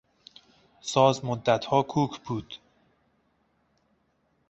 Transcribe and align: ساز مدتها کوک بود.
ساز 0.81 1.25
مدتها 1.25 1.83
کوک 1.83 2.19
بود. 2.19 2.59